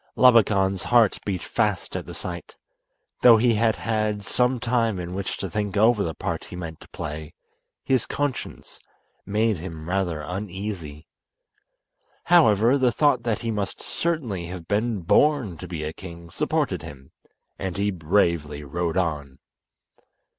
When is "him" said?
9.57-9.87, 16.81-17.11